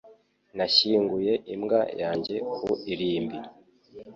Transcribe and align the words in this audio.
Nashyinguye 0.57 1.33
imbwa 1.53 1.81
yanjye 2.01 2.35
ku 2.53 2.65
irimbi. 2.91 3.37